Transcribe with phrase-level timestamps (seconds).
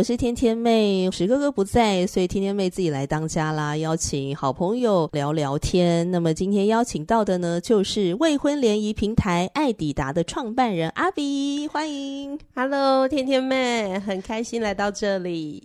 [0.00, 6.10] 我是天天妹，史哥哥不在，所以天天妹自己来当家啦，邀请好朋友聊聊天。
[6.10, 12.38] 那么今天邀请到的呢，就是未婚联谊平台爱抵达的创办人阿比，欢迎。
[12.54, 15.62] Hello，天天妹，很开心来到这里。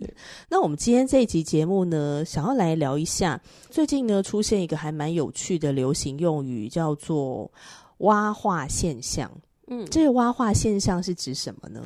[0.50, 3.40] 那我们今天这一集节目呢，想要来聊一下，
[3.70, 7.50] 最近呢出现一个还蛮有趣的流行用语，叫做
[8.04, 9.30] “挖化现象”。
[9.68, 11.82] 嗯，这个“挖化现象”是指什么呢？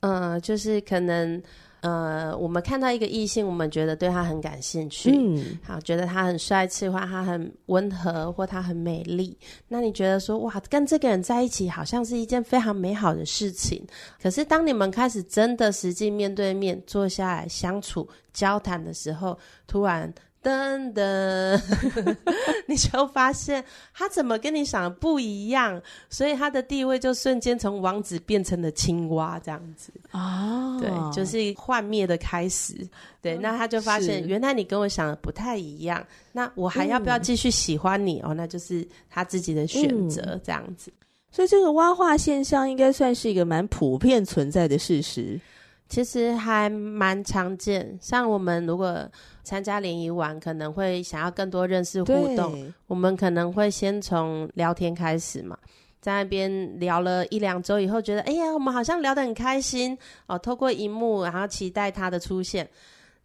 [0.00, 1.42] 嗯、呃，就是可能。
[1.84, 9.36] 呃，我们看到一个异性，我们觉得对他很感兴趣，嗯，好，觉得他很帅气，或他很温和，或他很美丽。
[9.68, 13.86] 那你觉得说，哇，跟这个人在一起，好像是一件非常美好的事情。
[14.22, 20.10] 可是，当你们开始真的实际面对面坐下来相处、交谈的时候，突然。
[20.44, 22.14] 噔噔，
[22.68, 23.64] 你就发现
[23.94, 32.86] 他怎么跟你想的不一样，所以他的地位就瞬间从王子变成了青蛙这样子啊，对，就是幻灭的开始。
[33.22, 38.20] 对，那他就发现原来你跟我想的不太一样，那我还要不要继续喜欢你？
[38.20, 40.92] 嗯、哦，那就是他自己的选择这样子。
[41.30, 45.40] 所以这个蛙化现象应该算是一个蛮普遍存在的事实。
[45.88, 49.08] 其实还蛮常见，像我们如果
[49.42, 55.56] 参加联谊玩，可能会想要更多认识互动，我们可能会先从聊天开始嘛，
[56.00, 62.68] 在那边聊了一两周以后，觉得哎呀，我们好像聊得很开心哦，透过荧幕，然后期待他的出现。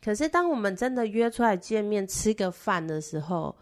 [0.04, 3.56] 可是当我们真的约出来见面吃个饭的时候，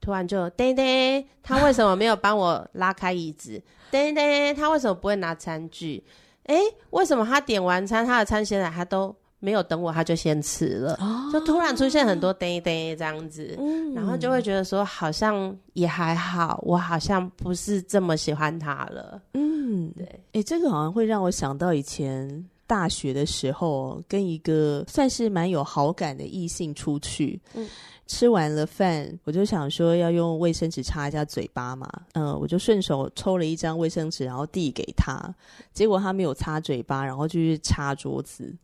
[0.00, 3.62] 突然就叮叮，他为什么没有帮我拉开椅子？
[3.90, 6.04] 叮叮，他为什么不会拿餐具？
[6.44, 6.56] 哎，
[6.90, 10.94] 为什么他点完餐，他的餐先来，他都没有等我，他就先吃了？
[11.00, 19.20] 哦、就突然出现很多呆呆这样子，嗯、然后就会觉得说，好像也还好，我好像不是这么喜欢他了。
[19.34, 20.20] 嗯，对。
[20.32, 27.40] 哎，这个好像会让我想到以前大学的时候，跟一个算是蛮有好感的异性出去。
[27.54, 27.68] 嗯。
[28.06, 35.18] 吃完了饭，我就想说要用卫生纸擦一下嘴巴嘛，嗯，我就顺手抽了一张卫生纸，然后递给他，
[35.72, 38.54] 结果他没有擦嘴巴，然后就去擦桌子，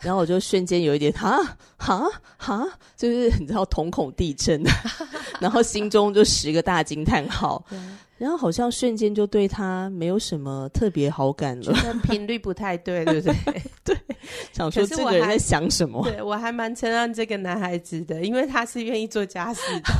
[0.00, 1.38] 然后我就瞬间有一点 哈
[1.76, 2.66] 哈哈，
[2.96, 4.62] 就是你知道瞳孔地震，
[5.38, 7.62] 然后心中就十个大惊叹号。
[8.18, 13.62] 然后好像瞬间就对他没有什么特别好感了，频率不太对，对不对？
[13.84, 13.96] 对，
[14.52, 16.02] 想说这个人在想什么？
[16.04, 19.92] 对，我还蛮称赞这个男孩子的，因为他是愿意做家事的。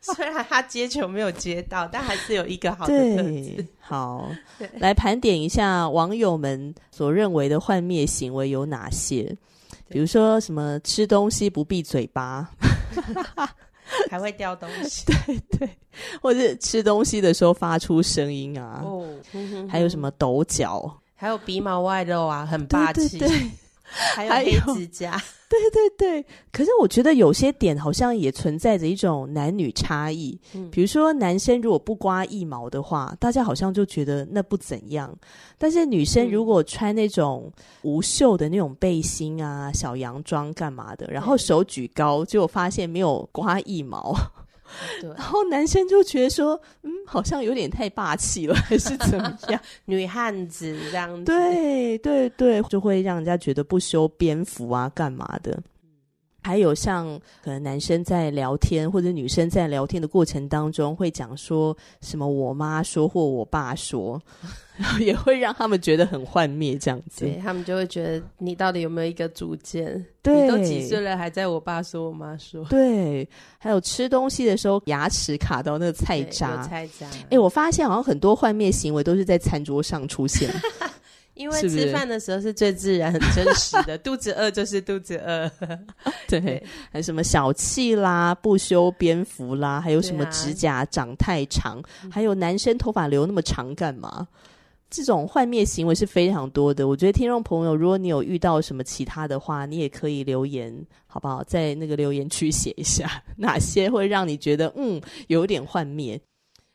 [0.00, 3.66] 虽然他接球没有接到，但还是有一个好的特质。
[3.80, 4.30] 好，
[4.78, 9.34] 来盘点一下网友们所认为的幻灭行为有哪些？
[9.88, 12.48] 比如说什么吃东西不闭嘴巴。
[14.10, 15.68] 还会掉东西，对对，
[16.20, 19.06] 或者吃东西的时候发出声音啊，哦，
[19.68, 23.18] 还有什么抖脚，还有鼻毛外露啊，很霸气。
[23.18, 23.50] 对对对
[24.14, 26.26] 还有黑指甲，对对对。
[26.52, 30.38] 可是我觉得有些点好像也存在着一种男女差异。
[30.54, 35.16] 嗯，比如说男生如果不刮一毛的话，大家好像就觉得那不怎样。
[35.56, 37.50] 但是女生如果穿那种
[37.82, 44.14] 无袖的那种背心啊、小洋装干嘛的，然后手举高，结果发现没有刮一毛。
[45.00, 49.60] 对然后男生就觉得说，嗯，好像有点太霸气了，还是怎么样？
[49.86, 55.62] 女汉子这样子，对对对，就会让人家觉得不修边幅啊，干嘛的？
[56.44, 64.20] 还有像可能男生在聊天，或者女生在聊天的过程当中，会讲说什么“我妈说”或“我爸说”，
[64.76, 67.24] 然后也会让他们觉得很幻灭，这样子。
[67.24, 70.04] 对，他们就会觉得你到底有没有一个主见？
[70.22, 72.62] 对，你都几岁了，还在我爸说我妈说？
[72.66, 73.26] 对，
[73.58, 77.06] 还有吃东西的时候牙齿卡到那个菜渣，菜渣。
[77.30, 80.50] 哎，我发现好像很多幻灭行为都是在餐桌上出现。
[81.34, 85.50] 因为吃饭的时候是最自然、很真实的， 肚子饿就是肚子饿。
[86.28, 94.26] 对，还有什么小气啦、不修边幅啦，还有什么指甲长太长，啊、还有男生头发留那么长干嘛？
[94.90, 96.86] 这种幻灭行为是非常多的。
[96.86, 100.72] 我觉得听众朋友，如果你有遇到什么其他的话，你也可以留言，
[101.08, 101.42] 好不好？
[101.42, 106.20] 在那个留言区写一下哪些会让你觉得嗯有点幻灭。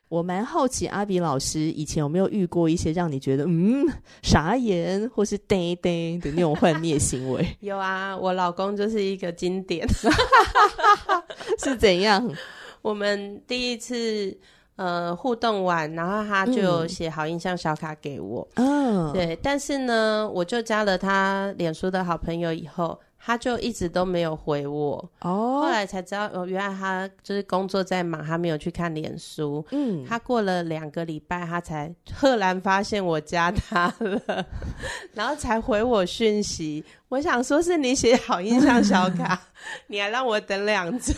[0.10, 3.86] 我蛮好奇，阿比老师以前有没有遇过一些让你觉得嗯
[4.24, 5.90] 傻眼或是呆呆
[6.20, 7.48] 的那种幻灭行为？
[7.62, 9.88] 有啊，我老公就是一个经典，
[11.60, 12.28] 是怎样？
[12.82, 14.36] 我们第一次
[14.78, 23.00] 呃互动完，然后他就写好印象小卡给我，嗯，对，但是呢，我就加了他脸书的好朋友以后。
[23.22, 29.64] 他就一直都没有回我哦，后来才知道哦，原来他就是工作在忙，他没有去看脸书。
[29.72, 34.46] 嗯，他过了两个礼拜，他才赫然发现我加他了，
[35.14, 36.84] 然后才回我讯息。
[37.10, 39.40] 我想说是你写好印象小卡，
[39.88, 41.14] 你还让我等两周。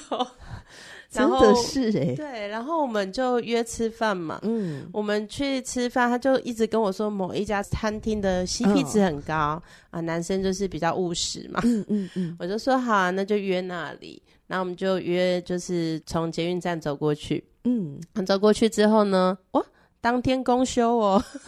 [1.12, 19.62] 真的是哎、欸，对，然后我们就约吃饭嘛，嗯，我们去吃饭，他就一直跟我说某一家餐厅的 CP 值很高、哦、啊，男生就是比较务实嘛，嗯嗯嗯， 我就说好啊，那就约那里，然后我们就约就是从捷运站走过去，嗯，走过去之后呢，哇。
[20.02, 21.24] 当天公休哦，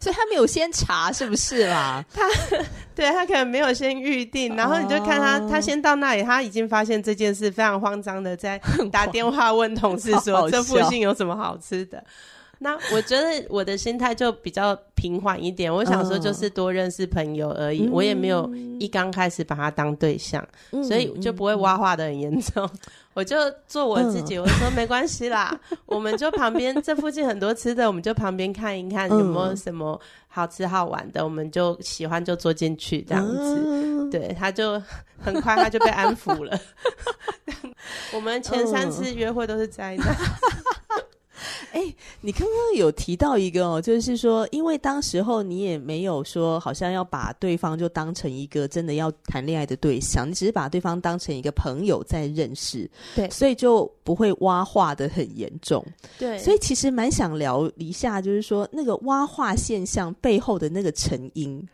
[0.00, 2.02] 所以他没有先查是不是啦？
[2.12, 2.22] 他
[2.94, 8.58] 对他可能没有先预定，然后你就看他，他先到那里，他已经发现这件事，非常慌张的在
[8.90, 12.02] 打电话问同事说： “这附近有什么好吃的？”
[12.60, 18.50] 那我觉得我的心态就比较平缓一点，我想说就是多认识朋友而已，我也没有
[18.80, 22.68] 一刚开始把他当对象，所以就不会挖话的很严重。
[23.12, 23.36] 我就
[23.66, 29.98] 做我自己，我说没关系啦， 我们就旁边这附近很多吃的，我们就旁边看一看有没有什么
[30.28, 34.10] 好吃好玩的，我们就喜欢就坐进去这样子。
[34.10, 34.80] 对，他就
[35.18, 36.58] 很快他就被安抚了。
[38.12, 39.96] 我们前三次约会都是这样。
[41.72, 55.84] 哎、欸，你刚刚有提到一个哦，就是说，因为当时候你也没有说，好像要把对方就当成一个真的要谈恋爱的对象，你只是把对方当成一个朋友在认识，对，所以就不会挖话的很严重，
[56.18, 61.66] 对，所以其实蛮想聊一下，就是说那个挖话现象背后的那个成因。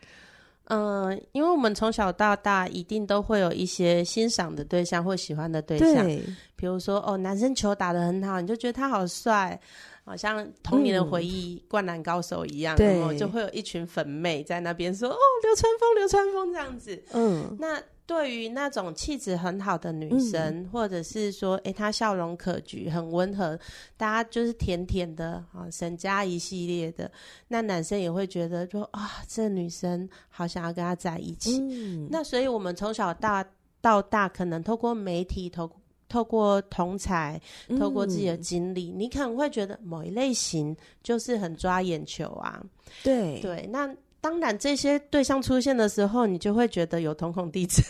[0.65, 6.23] 嗯、呃，因为我们从小到大一定都会有一些欣赏的对象或喜欢的对象，对，
[6.55, 9.59] 比如说哦，男生球打得很好，你就觉得他好帅，
[10.03, 17.81] 好像童年的回忆，灌篮高手一样，然后，就会有一群粉妹在那边说哦，流川枫，流川枫这样子，嗯，那。
[18.05, 23.57] 对于那种气质很好的女生，嗯、或者是说，诶，她笑容可掬，很温和，
[23.95, 27.09] 大家就是甜甜的啊，沈佳宜系列的，
[27.47, 31.59] 那男生也会觉得说，啊，这女生好想要跟她在一起。
[31.59, 33.45] 嗯、那所以我们从小大
[33.79, 35.71] 到大，可能透过媒体，透
[36.09, 37.41] 透过同才，
[37.79, 42.61] 透过自己的经历，嗯、你可能会觉得某一类型就是很抓眼球啊。
[43.01, 43.95] 对对，那。
[44.23, 47.83] 当然，这些对象出现的时候，你就会觉得有瞳孔地震，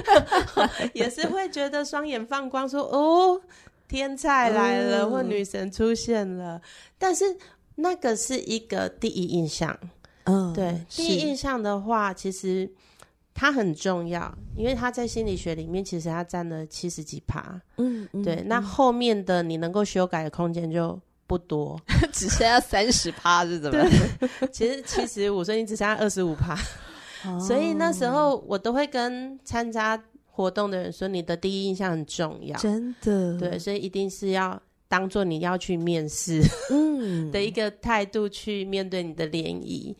[0.92, 3.40] 也是会觉得双眼放光说，说哦，
[3.88, 6.60] 天才来了，嗯、或女神出现了。
[6.98, 7.24] 但是
[7.74, 9.74] 那个是一个第一印象，
[10.24, 12.70] 嗯，对，第一印象的话，其实
[13.32, 21.00] 它很重要，因为它在心理学里面其实它占了七十几趴，嗯，对，嗯、那后面的你能够修改的空间就。
[21.26, 21.80] 不多，
[22.12, 23.84] 只剩下三十趴是怎么？
[24.52, 26.56] 其实七十五，所以你只剩下二十五趴。
[27.40, 30.00] 所以那时候我都会跟参加
[30.30, 33.36] 活动的人说，你的第一印象很重要，真的。
[33.38, 36.40] 对，所以一定是要当做你要去面试，
[36.70, 39.96] 嗯， 的一个态度去面对你的联谊。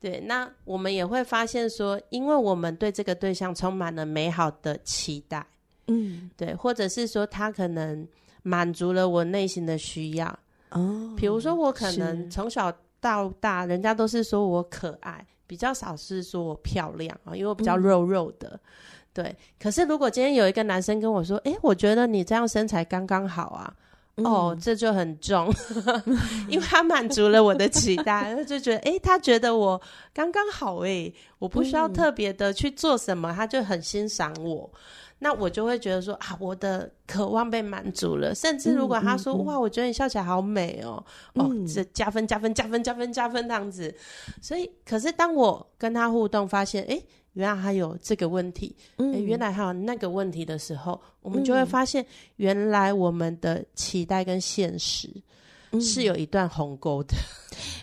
[0.00, 5.44] 对，那我们也会发现说，因为我们对这个对象充满了美好的期待，
[5.88, 8.08] 嗯，对，或者是说他可能
[8.42, 10.38] 满足了我内心的需要。
[10.70, 18.48] 哦，比如说我可能从小到大，人家都是说我可爱，比较少是说我漂亮啊，因为我比较肉肉的。
[18.48, 18.60] 嗯、
[19.12, 23.74] 对，可是如果今天有一个男生跟我说：“诶，我觉得你这样身材刚刚好啊。
[24.16, 25.52] 嗯”哦，这就很重，
[26.48, 29.80] 因为他满足了我的期待，就觉得诶，他觉得我
[30.12, 34.70] 刚刚好诶，我不需要特别的去做什么，他就很欣赏我。
[35.22, 38.34] 那我就会觉得说啊，我的渴望被满足了。
[38.34, 43.94] 甚至如果他说、嗯嗯嗯、哇，我觉得你笑起来好美哦，嗯、哦，这加分加分加分加分加分这样子。
[44.40, 52.04] 所以，可是当我跟他互动，发现诶，原来还有这个问题，嗯，诶，原来还有那个问题的时候，我们就会发现，
[52.36, 55.08] 原来我们的期待跟现实
[55.80, 57.14] 是有一段鸿沟的。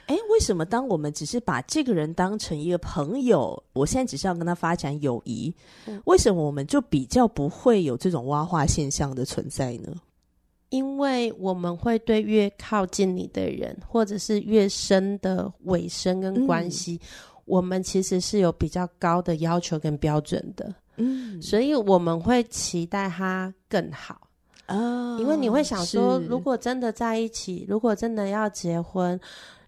[0.07, 5.53] 哎，为什么当我们只是把这个人当成一个朋友，我现在只是要跟他发展友谊，
[6.05, 9.93] 为什么我们就比较不会有这种挖话现象的存在呢？
[10.69, 20.71] 因为我们会对越靠近你的人，或者是越深的尾声跟关系，嗯、我们其实是有比较高的要求跟标准的。
[20.97, 24.27] 嗯，所以我们会期待他更好
[24.67, 29.19] 啊，哦、因为你会想说，如果真的在一起，如果真的要结婚，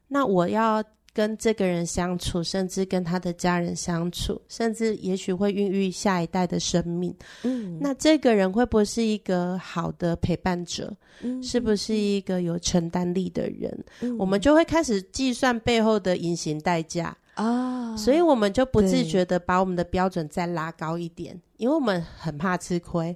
[0.08, 0.84] 那我要。
[1.12, 7.14] 跟这个人相处，甚至跟他的家人相处，甚至也许会孕育下一代的生命。
[7.44, 10.96] 嗯，那这个人会不会是一个好的陪伴者？
[11.22, 13.86] 嗯，是不是一个有承担力的人？
[14.02, 23.16] 嗯，我们就会开始计算背后的隐形代价啊，所以我们就不自觉的把我们的标准再拉高一点，因为我们很怕吃亏。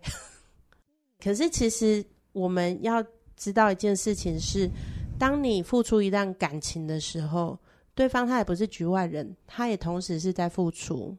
[1.23, 3.03] 可是其实我们要
[3.35, 4.69] 知道一件事情是，
[5.17, 7.57] 当你付出一段感情的时候。
[7.95, 11.15] 对方他也不是局外人，他也同时是在付出，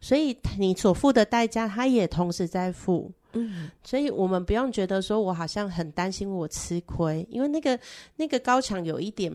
[0.00, 3.08] 所以你所付的代价，他也同时在付。
[3.34, 7.78] 嗯，所以我们不用觉得说我好像很担心我吃亏，因为那个
[8.16, 9.32] 那个高墙有一点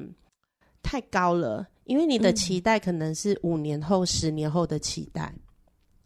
[0.83, 5.33] 太高了，因为你的期待可能是五年后、嗯、十年后的期待，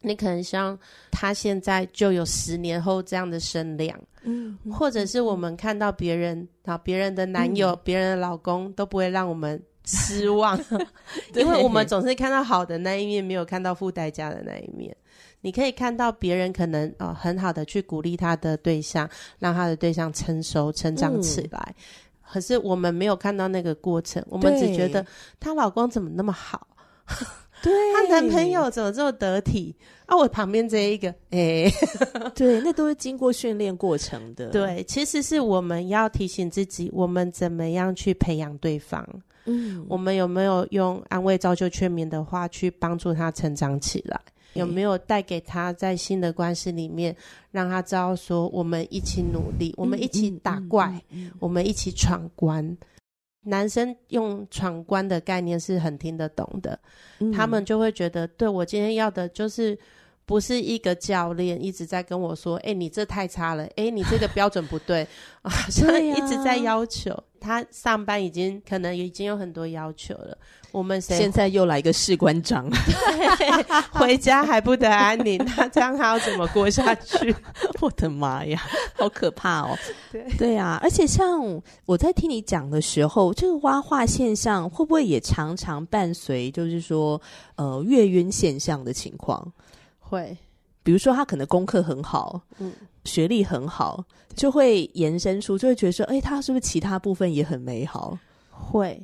[0.01, 0.77] 你可能希望
[1.12, 9.62] 他现在就有十年后这样的身量，嗯，或者是我们看到别人啊，别人的男友、别、嗯、人的老公都不会让我们。
[9.86, 10.59] 失望，
[11.33, 14.95] 因为我们总是看到好的那一面，没有看到付代价的那一面。
[15.41, 19.09] 你可以看到别人可能哦很好的去鼓励他的对象，
[19.39, 21.75] 让他的对象成熟成长起来。
[21.75, 21.83] 嗯、
[22.31, 25.05] 可是我们没有看到那个过程，我们只觉得
[25.39, 26.67] 她老公怎么那么好，
[27.63, 30.15] 对， 她男朋友怎么这么得体啊？
[30.15, 31.74] 我旁边这一个， 哎、欸，
[32.36, 34.50] 对，那都是经过训练过程的。
[34.50, 39.07] 对，其实是我们要提醒自己，我们怎么样去培养对方。
[39.45, 44.19] 嗯，我们有没有用安慰、造就、劝勉的话去帮助他成长起来？
[44.53, 47.15] 有没有带给他在新的关系里面，
[47.51, 51.01] 让他知道说我们一起努力，我们一起打怪，
[51.39, 52.77] 我们一起闯关。
[53.41, 56.79] 男生用闯关的概念是很听得懂的，
[57.34, 59.77] 他们就会觉得，对，我今天要的就是。
[60.29, 65.01] 不是一个教练一直在跟我说：“哎、欸，你这太差了，哎、欸，你这个标准不对
[65.41, 70.38] 啊！”所以一直在要求他上班，已经可能已经有很多要求了。
[70.71, 77.36] 我们谁现在又来一个士官长， 对，回家还不得安宁，他这样他要怎么过下去？
[77.81, 78.62] 我的妈呀，
[78.93, 79.75] 好可怕哦！
[80.12, 87.19] 对对啊，而且像我在听你讲的时候，这个挖化现象会不会也常常伴随，就是说
[87.55, 89.51] 呃月晕现象的情况？
[90.09, 90.35] 会，
[90.81, 92.73] 比如说他可能功课很好，嗯，
[93.05, 94.03] 学历很好，
[94.35, 98.17] 就会延伸出，就会觉得说，哎，他是不是其他部分也很美好？
[98.49, 98.99] 会，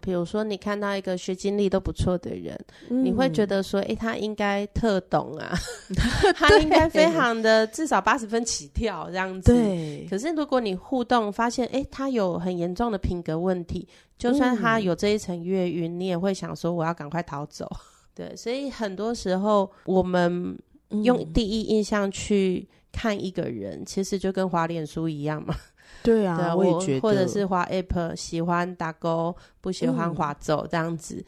[0.00, 2.56] 比如说你看到一个学经历都不错的人，
[2.88, 5.52] 嗯、你会觉得说，哎，他应该特懂啊，
[6.36, 9.52] 他应该非常的至少八十分起跳这样子。
[9.52, 10.06] 对。
[10.08, 17.68] 可是如果你互动发现，哎，他有很严重的品格问题，就算他有这一层月晕，嗯、你也会想说，我要赶快逃走。
[18.14, 20.56] 对，所以很多时候我们
[21.02, 25.52] 用第一印象去看一个人，嗯、其实就跟滑脸书一样嘛。
[26.04, 31.16] 对啊，对我也觉得，或者是滑 App，喜欢打勾，不喜欢滑走这样子。
[31.16, 31.24] 嗯、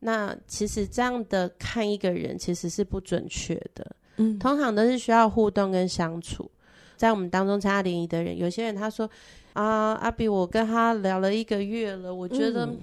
[0.00, 3.86] 那其实这样的看一个人，其实是不准确的。
[4.16, 6.50] 嗯，通常都是需要互动跟相处。
[6.96, 9.08] 在我们当中参加联谊的人，有些人他说
[9.52, 12.78] 啊，阿比，我跟他聊了一个月了，我觉得、嗯、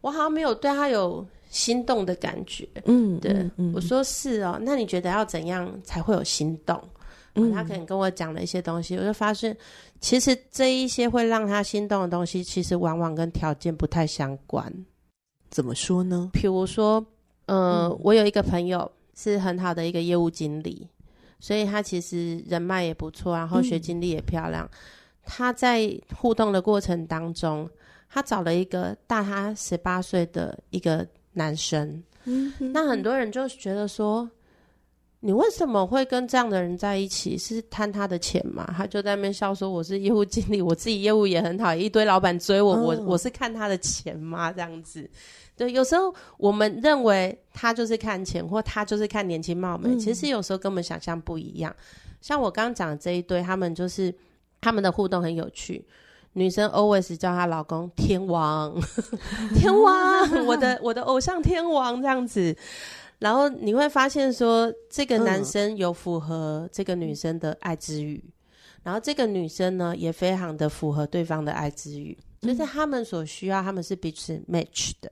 [0.00, 1.26] 我好像没有对他有。
[1.50, 6.78] 心动的感觉，嗯，对，嗯嗯、我说是哦，那你觉得要怎样才会有心动？
[7.34, 9.56] 嗯，他可能跟我讲了一些东西，我就发现，
[10.00, 14.72] 其实这一些会让他心动的东西，其实往往跟条件不太相关。
[15.48, 16.30] 怎么说呢？
[16.32, 17.04] 比如说，
[17.46, 20.88] 呃，嗯、我有一个朋友是很好的一个业务经理，
[21.38, 24.64] 所以他其实人脉也不错，然后学经历也漂亮。
[24.66, 24.78] 嗯、
[25.24, 27.70] 他在互动的过程当中，
[28.10, 31.06] 他找了一个大他十八岁的一个。
[31.38, 34.28] 男生，嗯，那很多人就觉得说，
[35.20, 37.38] 你为什么会跟这样的人在一起？
[37.38, 38.74] 是贪他的钱吗？
[38.76, 45.08] 他就在那边笑说：“我是业务经理，我自己业务也很好，一堆老板追我，我我是看他的钱吗？”这样子，
[45.56, 51.74] 对，有时候我们认为他就是看钱，或他就是看年轻貌美，嗯、其实有时候跟我们想象不一样。
[52.20, 54.14] 像我刚刚讲的这一堆，他们就是
[54.60, 55.84] 他们的互动很有趣。
[56.38, 58.74] 女生 always 叫她老公 天王，
[59.54, 62.56] 天王，我的我的偶像天王这样子，
[63.18, 68.32] 然后你会发现说，这个男生有符合这个女生的爱之语，嗯、
[68.84, 75.10] 然后这个女生呢也非常的符合对方的爱之语，就是他们所需要，他们是彼此 match 的。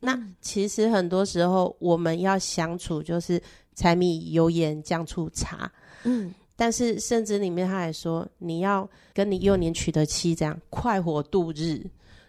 [0.00, 3.40] 那其实很多时候我们要相处，就是
[3.74, 5.70] 柴米油盐酱醋茶。
[6.04, 11.84] 嗯，但是甚至里面他还说，你要跟你幼年娶的妻这样快活度日，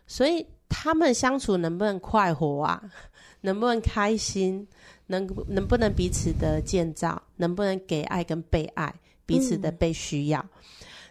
[0.08, 2.82] 所以他们相处能不能快活啊？
[3.42, 4.66] 能不能开心？
[5.08, 7.22] 能能不能彼此的建造？
[7.36, 8.94] 能不能给爱跟被爱？
[9.26, 10.40] 彼此的被需要？
[10.40, 10.50] 嗯、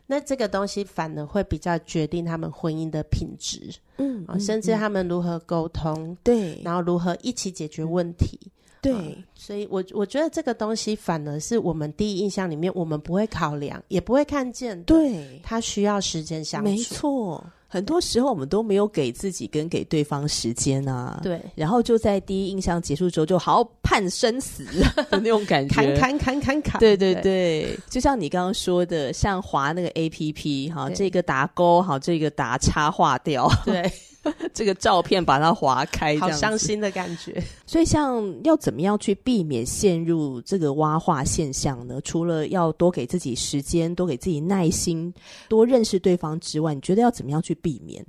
[0.07, 3.73] 那这个东西反而会比较决定他们婚姻的品质。
[3.99, 8.38] 嗯，嗯，甚至他们如何沟通，对，然后如何一起解决问题。
[8.82, 14.82] 对，嗯、所以我我觉得这个东西反而是我们第一印象里面我们不会考量，也不会看见。
[14.82, 16.68] 对，它需要时间相处。
[16.68, 21.20] 没错，很多时候我们都没有给自己跟给对方时间啊。
[21.22, 24.64] 对，然后就在第一印象结束之后，就好好判生死
[25.08, 26.80] 的那种感觉，砍砍砍砍砍。
[26.80, 33.48] 对对对，对就像你刚刚说的，像滑那个 APP 哈，这个打勾好，这个打叉划掉。
[33.64, 33.88] 对。
[34.54, 37.42] 这个照片把它划开，好伤心的感觉。
[37.66, 42.00] 所以，像要怎么样去避免陷入这个挖化现象呢？
[42.02, 45.12] 除了要多给自己时间、多给自己耐心、
[45.48, 48.04] 多认识对方之外，你觉得要怎么样去避免？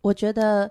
[0.00, 0.70] 我觉得。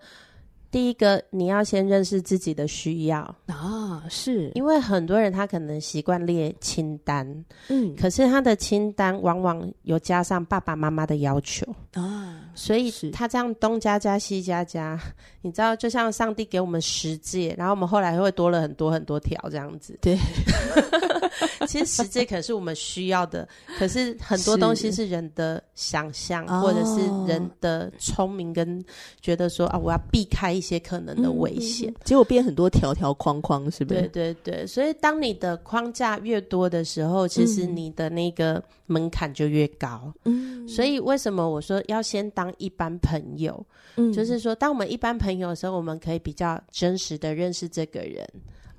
[0.72, 3.20] 第一个，你要先认识自己的需要。
[3.48, 4.50] 啊，是。
[4.56, 11.66] 因为很多人他可能习惯列清单，嗯，可是他的清单往往有加上爸爸妈妈的要求。
[11.94, 14.98] 啊，所以他这样东加加西加加，
[15.44, 20.18] 你知道，就像上帝给我们十戒，然后我们后来会多了很多很多条这样子，对。
[21.67, 28.83] 其实十诫可是我们需要的，可是很多东西是人的想象，或者是人的聪明跟
[29.21, 34.01] 觉得说啊，我要避开一些可能的危险，嗯，结果变很多条条框框，是不是？
[34.01, 40.13] 对对对，所以当你的框架越多的时候，其实你的那个门槛就越高。
[40.25, 43.65] 嗯，所以为什么我说要先当一般朋友？
[43.98, 48.25] 嗯，就是说，当我们一般朋友的时候，我们可以比较真实的认识这个人。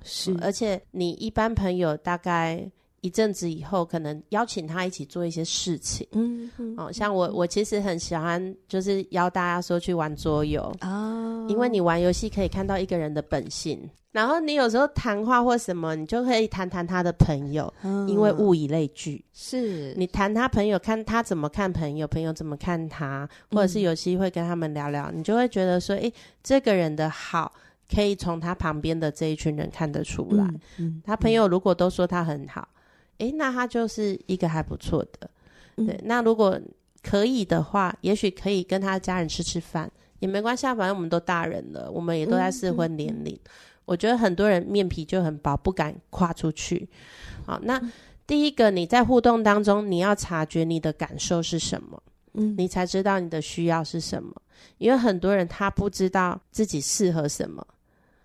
[0.03, 2.69] 是，而且你一般朋友大概
[3.01, 6.07] 一阵子以后，可能邀请他一起做一些事情。
[6.11, 13.89] 嗯，嗯哦，像我，我其实很喜欢，就是邀大家说去玩桌游啊，因为你玩游戏可以看到一个人的本性。
[14.13, 19.25] 然后你有时候谈话或什么，你就可以谈谈他的朋友，嗯、因为物以类聚。
[19.33, 26.13] 是你谈他朋友，看他怎么看朋友，朋友怎么看他，或者是有机会跟他们聊聊，嗯、你就会觉得说，诶，
[26.43, 27.51] 这个人的好。
[27.93, 32.67] 可以从他旁边的这一群人看得出来，嗯嗯、他朋友如果都说他很好，
[33.19, 35.29] 诶、嗯，那他就是一个还不错的。
[35.77, 36.59] 嗯、对，那如果
[37.01, 43.37] 可以的话，也许可以跟他家人吃吃饭，也没关系啊，反正我们都大人了，我们也都在适婚年龄。
[43.85, 46.87] 我觉得很多人面皮就很薄，不敢跨出去。
[47.45, 47.81] 好，那
[48.25, 52.01] 第一个你在互动当中，你要察觉你的感受是什么，
[52.33, 54.33] 嗯，你才知道你的需要是什么。
[54.77, 57.65] 因为很多人他不知道自己适合什么。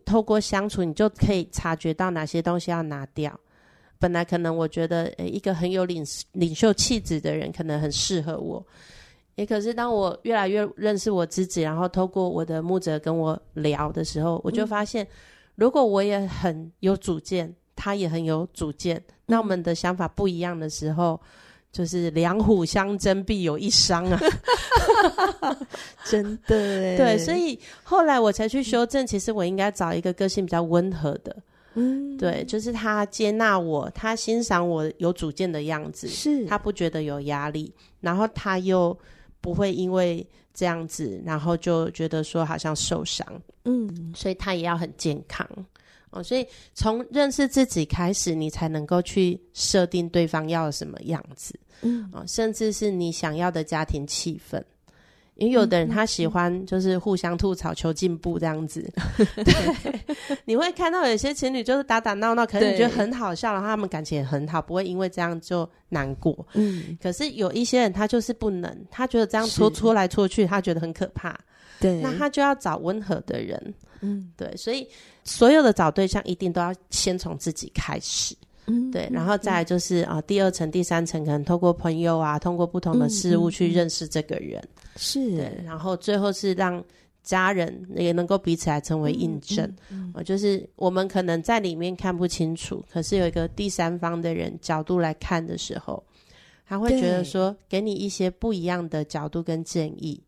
[0.09, 3.39] 透过相处，你就可以察觉到哪些东西要拿掉。
[3.99, 8.65] 本来可能我觉得，诶，一个很有领领袖气质的人，可能很适合我。
[9.35, 15.07] 也可是，当我越来越认识我自己，然后透过我的牧者跟我聊的时候，我就发现，
[15.57, 21.21] 如果我也很有主见，他也很有主见，那我们的想法不一样的时候。
[21.79, 24.21] 就是两虎相争，必有一伤啊！
[26.05, 29.07] 真的耶，对，所以后来我才去修正。
[29.07, 31.37] 其实我应该找一个个性比较温和的，
[31.75, 38.99] 嗯，对，就是他接纳我，他欣赏我有主见的样子，是他不觉得有压力，然后他又
[39.41, 43.25] 不会因为这样子，然后就觉得说好像受伤，
[43.67, 45.49] 嗯，所以他也要很健康。
[46.11, 54.63] 哦，所以从认识自己开始，你才能够去设定对方要什么样子，嗯，哦，甚至是你想要的家庭气氛。
[55.37, 58.93] 因为有的人他喜欢就是互相吐槽、求进步这样子，
[59.45, 60.01] 对，
[60.45, 66.45] 你会看到有些情侣就是打打闹闹，可是你觉得很好笑，然后他们感情也很好，不会因为这样就难过。
[66.55, 71.39] 嗯，可是有一些人他就是不能，他觉得这样戳戳来戳去，他觉得很可怕。
[71.81, 73.75] 对，那他就要找温和的人。
[74.01, 74.87] 嗯，对，所以
[75.25, 78.33] 所有的找对象一定都要先从自己开始，
[78.67, 84.63] 嗯，对，然后再来就是、嗯、啊，第二层、第三层可能透过朋友啊，通过不同的事物去认识这个人，
[84.95, 86.81] 是、嗯，对，然后最后是让
[87.25, 89.69] 家人也能够彼此来成为印证，
[90.15, 96.01] 啊、就是我们可能在里面看不清楚，可是有一个第三方的人角度来看的时候，
[96.69, 100.23] 他会觉得说给你一些不一样的角度跟建议，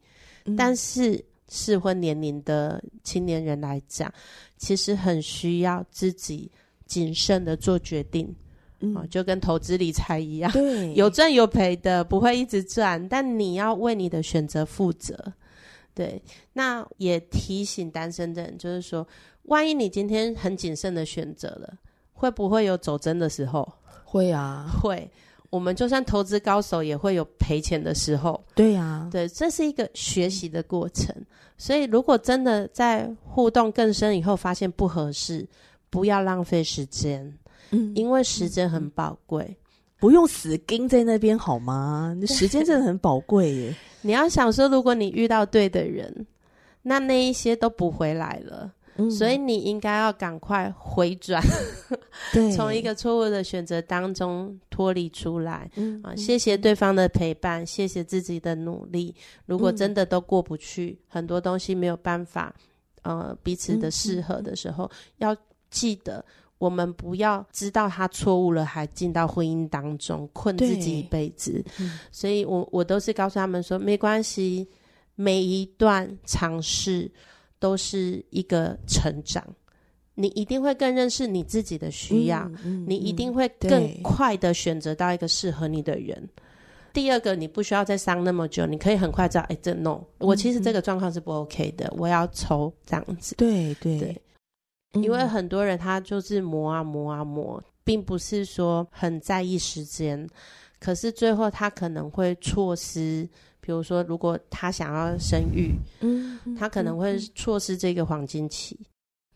[0.45, 1.25] 嗯、但是。
[1.51, 4.11] 适婚年龄的青年人来讲，
[4.57, 6.51] 其实很需要自己
[6.87, 8.35] 谨慎的做决定，
[8.79, 10.51] 嗯，就跟投资理财一样，
[10.95, 15.33] 有赚有赔的，不会一直赚，但你要为你的选择负责。
[15.93, 19.07] 对，那也提醒单身的人，就是说，
[19.43, 21.75] 万一你今天很谨慎的选择了，
[22.13, 23.71] 会不会有走针的时候？
[24.05, 25.11] 会啊，会。
[25.51, 28.43] 我们就算投资高手，也会有赔钱的时候。
[28.55, 31.15] 对呀、啊，对，这是一个学习的过程。
[31.59, 35.47] 所以，如果真的在互动更深以后发现不合适，
[35.91, 37.37] 不要浪费时间，
[37.71, 39.57] 嗯，因为时间很宝贵，
[39.99, 42.17] 不用死盯在那边好吗？
[42.19, 43.77] 那时间真的很宝贵耶。
[44.01, 46.27] 你要想说，如果你遇到对的人，
[46.81, 48.73] 那那一些都补回来了。
[48.97, 51.43] 嗯、所以你应该要赶快回转，
[52.55, 55.71] 从一个错误的选择当中脱离出来。
[55.77, 59.15] 嗯啊，谢谢对方的陪伴，谢谢自己的努力。
[59.47, 62.55] 如果真的都过不去，嗯、很多东西没有办法，
[63.03, 65.37] 呃，彼此的适合的时候，嗯、要
[65.71, 66.23] 记得，
[66.59, 71.65] 我们不要知道他错误了，还进到婚姻当中困自己一辈子。
[71.79, 74.69] 嗯、所以我我都是告诉他们说，没关系，
[75.15, 77.11] 每一段尝试。
[77.61, 79.45] 都是一个成长，
[80.15, 86.29] 你一定会更认识你自己的需要，嗯嗯、你一定会更快的选择到一个适合你的人。
[86.93, 93.37] 第二个，你不需要再伤那么久，你可以很快知道，哎，这 no，我其实这个状况是不 OK 的，嗯、我要抽这样子。
[93.37, 94.23] 对对对，
[94.95, 100.27] 因为很多人他就是磨啊磨啊磨，并不是说很在意时间，
[100.81, 103.29] 可是最后他可能会错失。
[103.71, 108.77] 比如说，如果他想要生育，嗯，他可能会错失这个黄金期，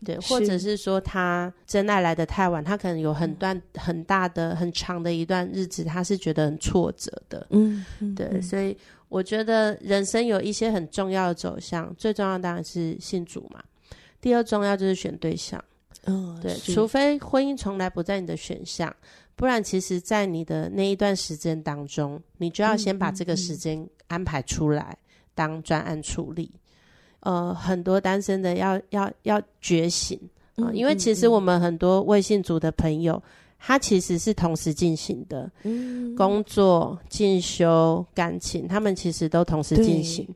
[0.00, 7.84] 嗯、对，或者是说他真爱来的太晚，他可能有很段很大的很长的一段日子，他是觉得很挫折的，嗯，
[8.16, 8.76] 对，嗯、所以
[9.08, 13.62] 我觉得人生有一些很重要的走向，最重要当然是信主嘛，
[14.20, 15.64] 第二重要就是选对象，
[16.06, 18.92] 嗯，对，除非婚姻从来不在你的选项。
[19.36, 24.96] 不然，其实，在你的那一段时间当中，你就要先把这个时间安排出来
[25.34, 26.50] 当专案处理。
[27.20, 30.20] 呃，很多单身的要要要觉醒
[30.56, 33.20] 啊，因为其实我们很多微信组的朋友，
[33.58, 40.28] 他其实是同时进行的，嗯、工作、进修、感情，他们其实都同时进行。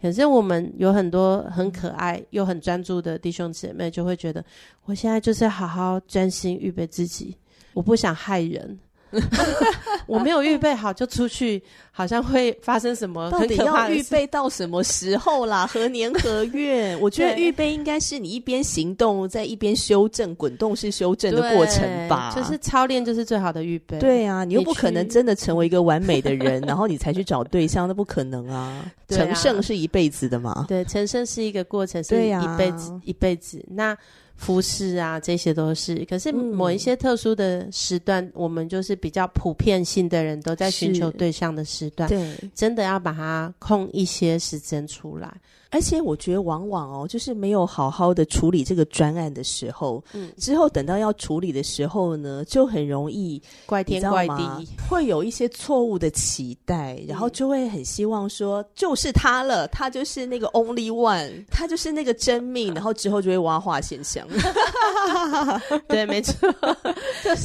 [0.00, 4.44] 可是我们有很多很可爱又很专注的弟兄姐妹，就会觉得，
[4.84, 7.34] 我现在就是好好专心预备自己。
[7.74, 8.78] 我不想害人，
[10.06, 13.56] 我没有预备好就出去，好像会发生什么很可怕的事。
[13.56, 15.66] 到底要预备到什么时候啦？
[15.66, 16.96] 何年何月？
[17.00, 22.32] 我觉得预备应该是你一边行动，在一边修正，滚动式修正的过程吧。
[22.34, 23.98] 就是操练，就是最好的预备。
[23.98, 28.84] 对啊，你又不可能真的成为一个完美的人，然后你才去找对象，那不可能啊。
[29.08, 30.64] 成圣是一辈子的嘛？
[30.66, 33.64] 对，成圣是一个过程，是一辈子，一辈子。
[33.68, 33.96] 那。
[34.36, 36.04] 服饰啊，这些都是。
[36.06, 45.32] 可是某一些特殊的时段，嗯、我们就是比较普遍性的人都在寻求对象的时段，对，真的要把它空一些时间出来。
[45.74, 64.24] 而且我觉得，往往哦，就是没有好好的处理这个专案的时候，嗯，之后等到要处理的时候呢，就很容易怪天怪地，会有一些错误的期待，然后就会很希望说，就是他了，他就是那个 only one，他就是那个真命， 然后之后就会挖化现象。
[65.88, 66.48] 对，没错，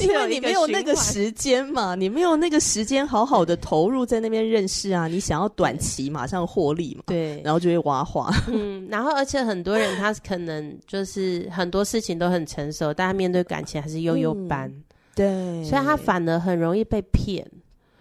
[0.00, 8.19] 因为你没有那个时间嘛，你没有那个时间好好的投入在那边认识啊，你想要短期马上获利嘛，对，然后就会挖化。
[8.50, 17.46] 嗯，然后而且很多人他可能就是很多事情都很成熟，但他面对感情还是悠悠班，嗯、对，所以他反而很容易被骗。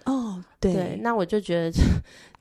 [0.05, 1.71] 哦，对，对，那我就觉得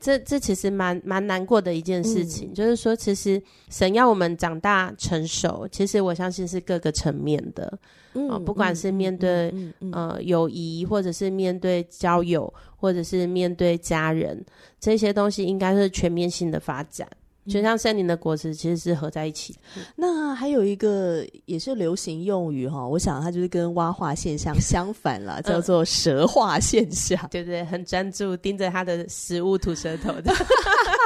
[0.00, 7.78] 这 这其实蛮蛮难过的一件事情，嗯、就是说，其实神要我们长大成熟，其实我相信是各个层面的，
[8.14, 14.42] 嗯、呃，不管是面对、嗯嗯嗯、呃友谊，或者是面对交友，或者是面对家人，
[14.80, 17.06] 这些东西应该是全面性的发展。
[17.48, 19.56] 就像森林的果实其实是合在一起
[19.96, 27.18] 那还有一个也是流行用语哈，我想它就是跟蛙化现象相反了，叫做蛇化现象。
[27.30, 30.32] 对对，很专注盯着它的食物吐舌头的，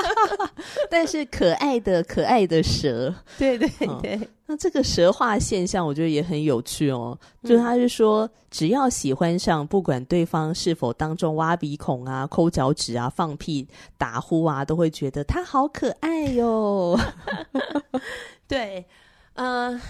[0.90, 3.14] 但是可爱的可爱的蛇。
[3.38, 3.68] 对对
[4.00, 4.16] 对。
[4.16, 7.18] 嗯那这个蛇化现象，我觉得也很有趣哦。
[7.44, 16.98] 就他是说，只要喜欢上，不管对方是否当众挖鼻孔啊、抠脚趾啊、放屁、打呼啊，都会觉得他好可爱哟。
[18.48, 18.85] 对，
[19.35, 19.81] 呃，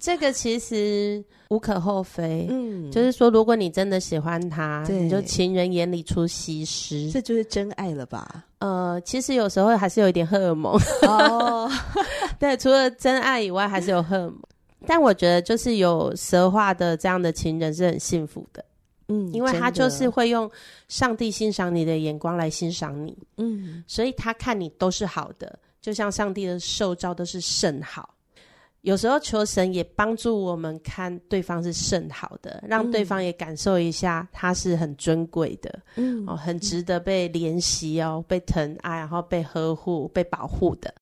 [0.00, 2.46] 这个其实无可厚非。
[2.50, 8.46] 嗯，就是说，如果你真的喜欢他，对你就情人眼里出西施，这就是真爱了吧？
[8.58, 10.72] 呃，其实有时候还是有一点荷尔蒙
[11.06, 11.70] 哦。
[12.40, 14.40] 对，除了真爱以外，还是有荷尔蒙。
[14.86, 18.64] 但我觉得，就是有蛇化的这样的情人是很幸福的。
[19.08, 20.50] 嗯，因为他就是会用
[20.88, 23.14] 上帝欣赏你的眼光来欣赏你。
[23.36, 28.14] 嗯，所以他看你都是好的，就像上帝的受造都是甚好。
[28.82, 40.92] 有时候求神也帮助我们看对方是甚好的，让对方也感受一下他是很尊贵的，嗯，哦，很值得被怜惜哦，被疼爱，然后被呵护、被保护的。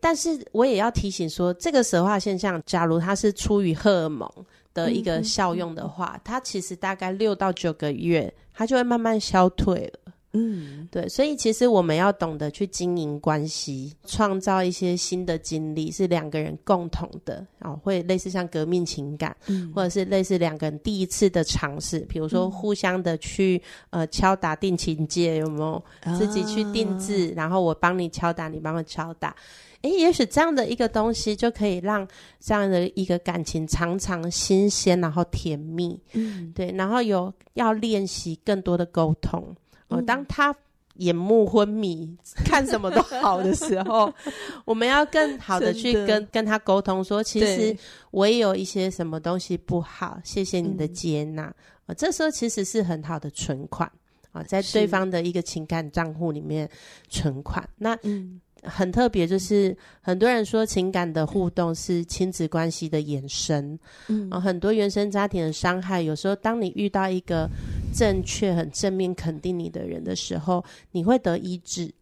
[0.00, 4.30] 但是我也要提醒说，这个蛇化现象，假如它是出于荷尔蒙
[4.74, 10.03] 的一个效用的话，它其实大概六到九个月，它就会慢慢消退了。
[10.34, 25.82] 嗯，对，所以其实我们要懂得去经营关系，创造一些新的经历，是两个人共同的，哦，会类似像革命情感，嗯，或者是类似两个人第一次的尝试，比如说互相的去呃敲打定情戒，有没有？
[26.18, 29.34] 自己去定制，然后我帮你敲打，你帮我敲打，
[29.82, 32.06] 诶，也许这样的一个东西就可以让
[32.40, 39.54] 这样的一个感情常常新鲜，然后甜蜜，嗯，对，然后有要练习更多的沟通。
[39.96, 40.54] 哦，当他
[40.96, 44.12] 眼目昏迷，看什么都好的时候，
[44.64, 47.76] 我们要更好的去跟跟他沟通，说其实
[48.10, 51.42] 我也有一些什么东西不好，谢谢你的接纳。
[51.42, 51.54] 啊、
[51.86, 53.90] 嗯，这时候其实是很好的存款
[54.32, 56.68] 啊，在对方的一个情感账户里面
[57.08, 57.68] 存款。
[57.76, 58.40] 那嗯。
[58.64, 63.78] 很特别，就是很多人说情感的互动是亲子关系的延伸。
[64.08, 67.48] 嗯，很多原生家庭的伤害，有时候当你遇到一个
[67.94, 71.92] 正确、很正面肯定你的人的时候，你会得医治。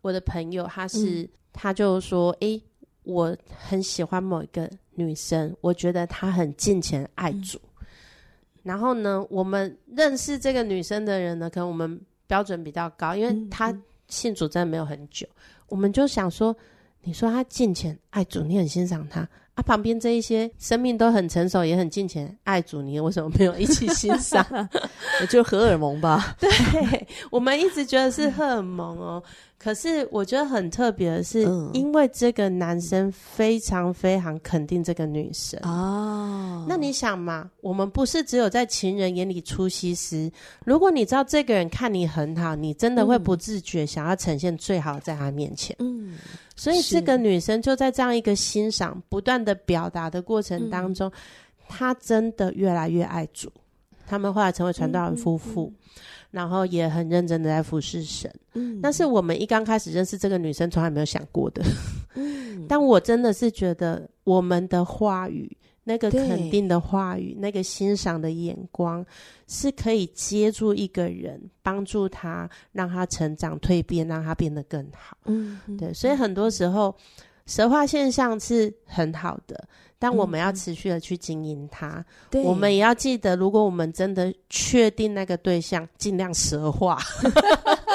[0.00, 2.62] 我的朋友他是，嗯、他就说：“诶、欸，
[3.02, 7.58] 我很喜欢某一个女生，我觉得她很敬虔爱主。
[7.80, 7.86] 嗯、
[8.62, 13.76] 然后呢，我们认识这个女生的人呢，可能我们标准比较高，因为她
[14.08, 15.26] 信主真的没有很久。”
[15.68, 16.56] 我们就想说，
[17.02, 19.20] 你说他敬虔爱主，你很欣赏他
[19.54, 19.62] 啊。
[19.62, 24.44] 旁边这一些生命都很成熟，也很敬虔爱主，你为什么没有一起欣赏？
[25.20, 26.36] 也就荷尔蒙吧。
[26.40, 29.22] 对，我们一直觉得是荷尔蒙哦。
[29.58, 31.42] 可是我觉得很特别的是，
[31.72, 36.64] 因为这个男生非常非常肯定这个女生哦。
[36.68, 40.30] 那你想嘛，我们不是只有在情人眼里出西施。
[40.64, 45.74] 如果你知道这个人看你很好，你真的会不自觉想要呈现最好在他面前。
[45.80, 46.16] 嗯，
[46.54, 51.10] 所以这个女生就在这样一个欣赏、不断的表达的过程当中，
[51.66, 53.50] 她真的越来越爱主。
[54.06, 55.72] 他们后来成为传道人夫妇。
[56.30, 61.62] 然后也很认真的在服侍神，嗯，但是我们一刚开始认识这个女生，从来没有想过的，
[62.14, 69.04] 嗯， 但我真的是觉得我们的话语，那个肯定的话语，那个欣赏的眼光，
[69.46, 76.94] 是可以接住一个人，帮助他，让他成长蜕变，让他变得更好，嗯，对，所以很多时候
[77.46, 79.66] 蛇化现象是很好的。
[79.98, 86.98] 但我们要持续的去经营它，嗯，我们也要记得，如果我们真的确定那个对象，尽量蛇化，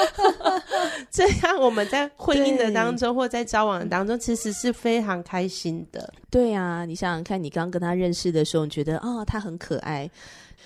[1.10, 6.12] 这样我们在婚姻的当中或在交往的当中，其实是非常开心的。
[6.30, 10.10] 对啊，你想想看，你刚跟他认识的时候，你觉得啊，哦，他很可爱。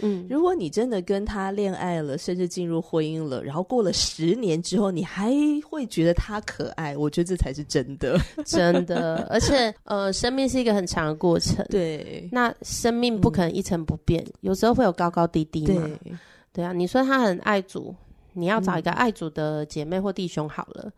[0.01, 5.33] 嗯，如果你真的跟他恋爱了，甚至进入婚姻了，然后过了十年之后，你还
[5.69, 9.27] 会觉得他可爱，我觉得这才是真的，真的。
[9.31, 12.29] 而且，呃，生命是一个很长的过程，对。
[12.33, 15.83] 那生命不可能一成不变，嗯，有时候会有高高低低嘛。
[16.03, 16.13] 对，
[16.53, 16.73] 对啊。
[16.73, 17.95] 你说他很爱主，
[18.33, 20.93] 你要找一个爱主的姐妹或弟兄好了，嗯，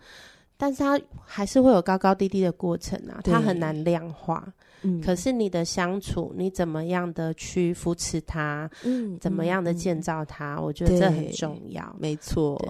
[0.57, 4.47] 但是他还是会有高高低低的过程啊，他很难量化。
[4.83, 8.71] 嗯，可是你的相处，你怎么样的去扶持他？
[8.85, 10.57] 嗯，怎么样的建造他？
[10.57, 11.95] 嗯，我觉得这很重要。
[11.99, 12.61] 没错。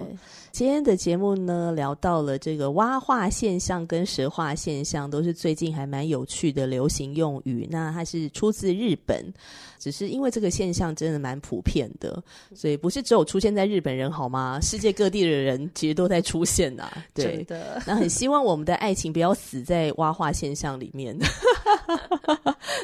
[0.51, 7.67] 今天的节目呢，聊到了这个蛙化现象跟蛇化现象，都是最近还蛮有趣的流行用语。
[7.71, 9.33] 那它是出自日本，
[9.81, 14.59] 只是因为这个现象真的蛮普遍的，所以不是只有出现在日本人好吗？
[14.61, 16.91] 世界各地的人其实都在出现呐。
[17.15, 17.81] 对，的。
[17.87, 21.17] 那很希望我们的爱情不要死在蛙化现象里面。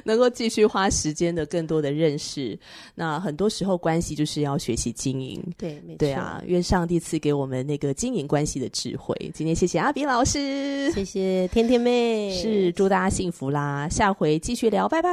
[0.04, 2.58] 能够继续花时间的更多的认识，
[2.96, 5.44] 那很多时候关系就是要学习经营。
[5.58, 5.98] 对，没错。
[6.00, 9.16] 对啊，愿上帝赐给我们那个经营关系的智慧。
[9.34, 13.88] 今天谢谢阿比老师，谢谢天天妹，是祝大家幸福啦！
[13.90, 15.10] 下回继续聊，拜拜，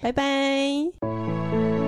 [0.00, 1.25] 拜拜。
[1.26, 1.85] Música